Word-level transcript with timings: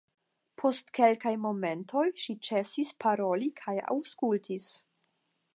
Post 0.61 0.87
kelkaj 0.99 1.33
momentoj 1.43 2.05
ŝi 2.23 2.37
ĉesis 2.49 2.97
paroli 3.05 3.53
kaj 3.63 3.77
aŭskultis. 3.97 4.71